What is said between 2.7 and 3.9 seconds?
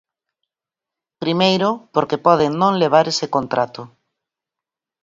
levar ese contrato.